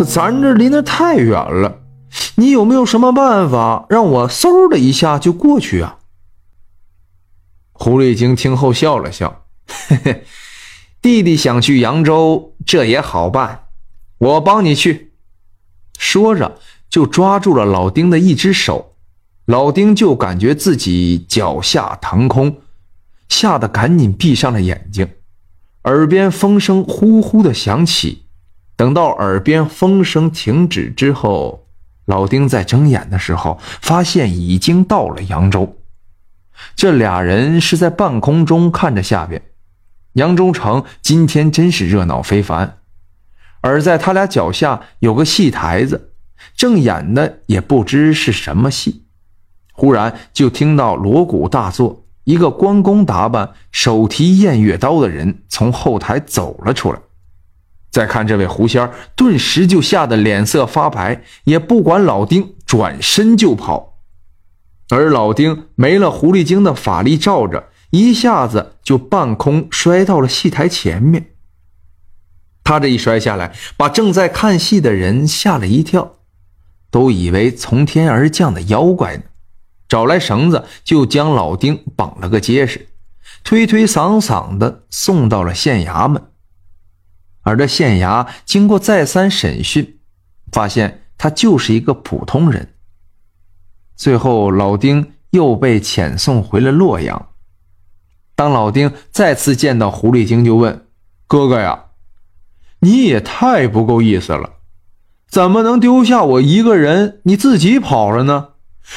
[0.00, 1.82] 可咱这离那太远了，
[2.36, 5.98] 你有没有什么办法让我嗖的一下就过去啊？”
[7.72, 10.24] 狐狸精听后笑了笑：“嘿嘿，
[11.02, 13.64] 弟弟想去扬州，这也好办，
[14.16, 15.12] 我帮你去。”
[15.98, 16.56] 说着
[16.88, 18.94] 就抓住了老丁的一只手，
[19.44, 22.56] 老丁就感觉自己脚下腾空，
[23.28, 25.06] 吓得赶紧闭上了眼睛。
[25.84, 28.24] 耳边风声呼呼的响起，
[28.80, 31.66] 等到耳边风声停止之后，
[32.06, 35.76] 老丁在睁眼的时候，发现已经到了扬州。
[36.74, 39.42] 这俩人是在半空中看着下边，
[40.14, 42.78] 扬州城今天真是热闹非凡。
[43.60, 46.14] 而在他俩脚下有个戏台子，
[46.56, 49.04] 正演的也不知是什么戏。
[49.74, 52.06] 忽然就听到锣鼓大作。
[52.24, 56.98] 一个关公打扮、手提偃月刀的人从后台走了出来。
[57.90, 63.98] 再看这位狐仙顿时就吓得脸色发白，也不管老丁，转身就跑。
[64.90, 71.30] 而老丁没了狐狸精的法力罩着，一下子就半空摔到了戏台前面。
[72.62, 76.18] 他这一摔下来，把正在看戏的人吓了一跳，
[76.90, 79.22] 都以为从天而降的妖怪呢。
[79.88, 82.88] 找来绳子，就将老丁绑了个结实，
[83.42, 86.22] 推推搡搡的送到了县衙门。
[87.42, 89.98] 而这县衙经过再三审讯，
[90.52, 92.74] 发现他就是一个普通人。
[93.96, 97.28] 最后，老丁又被遣送回了洛阳。
[98.34, 100.86] 当老丁再次见到狐狸精，就问
[101.28, 101.84] ：“哥哥呀，
[102.80, 104.54] 你也太不够意思了，
[105.28, 108.48] 怎么能丢下我一个人，你自己跑了呢？”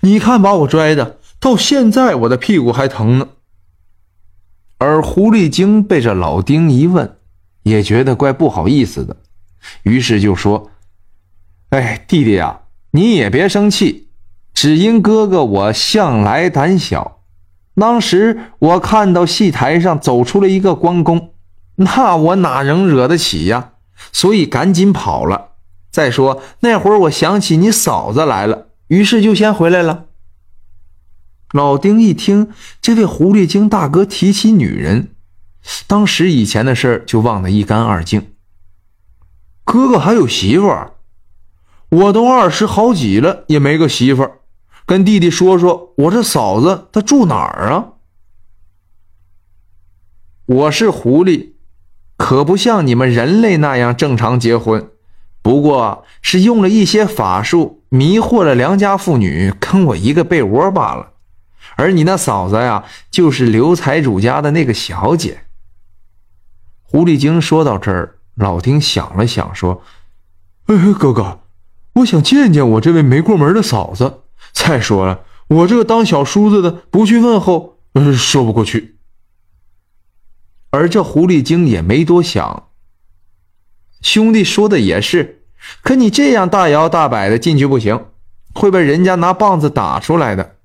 [0.00, 3.28] 你看，把我拽的，到现在我的屁股还疼呢。
[4.78, 7.15] 而狐狸精被这老丁一问，
[7.66, 9.16] 也觉得怪不好意思的，
[9.82, 10.70] 于是就说
[11.70, 12.60] ：“哎，弟弟啊，
[12.92, 14.06] 你也别生气，
[14.54, 17.22] 只因哥哥我向来胆小。
[17.74, 21.32] 当时我看到戏台上走出了一个关公，
[21.74, 23.72] 那我哪能惹得起呀？
[24.12, 25.54] 所以赶紧跑了。
[25.90, 30.04] 再说那会儿，我想起你嫂子来了。”于是就先回来了。
[31.52, 32.50] 老丁一听
[32.80, 35.15] 这位狐狸精大哥提起女人，
[35.86, 38.32] 当时以前的事就忘得一干二净。
[39.64, 40.92] 哥哥还有媳妇儿，
[41.88, 44.38] 我都二十好几了也没个媳妇儿。
[44.84, 47.86] 跟弟弟说说，我这嫂子她住哪儿啊？
[50.46, 51.54] 我是狐狸，
[52.16, 54.90] 可不像你们人类那样正常结婚。
[55.42, 61.14] 不过是用了一些法术迷惑了良家妇女，跟我一个被窝罢了。
[61.74, 65.45] 而你那嫂子呀，就是刘财主家的那个小姐。
[66.88, 69.82] 狐狸精说到这儿，老丁想了想，说
[70.66, 71.40] ：“哎，哥哥，
[71.94, 74.22] 我想见见我这位没过门的嫂子。
[74.52, 77.78] 再说了，我这个当小叔子的不去问候，
[78.16, 78.96] 说不过去。”
[80.70, 82.68] 而这狐狸精也没多想，
[84.02, 85.44] 兄弟说的也是。
[85.82, 88.06] 可你这样大摇大摆的进去不行，
[88.54, 90.56] 会被人家拿棒子打出来的。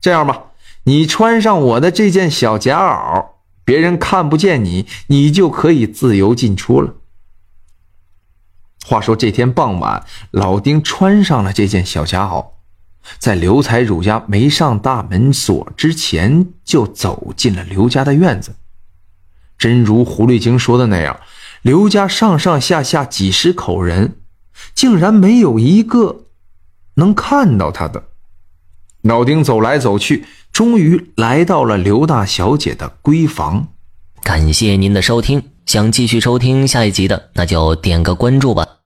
[0.00, 0.46] 这样吧，
[0.84, 3.26] 你穿上我的这件小夹袄，
[3.64, 6.94] 别人看不见你，你就可以自由进出了。
[8.84, 12.46] 话说这天傍晚，老丁穿上了这件小夹袄，
[13.18, 18.56] 在刘财主家没上大门锁之前，就走进了刘家的院子。
[19.56, 21.20] 真如狐狸精说的那样，
[21.62, 24.16] 刘家上上下下几十口人。
[24.74, 26.26] 竟然没有一个
[26.94, 28.04] 能看到他的。
[29.00, 33.68] 老丁走来走去，终于来到了刘大小姐的闺房。
[34.22, 38.81] 感谢您的收听，想继续收听下一集的，那就点个关注吧。